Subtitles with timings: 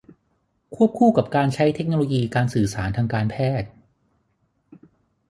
[0.75, 3.69] ควบคู่กับการใช้เทคโนโลยีการสื่อสารทางการแพทย์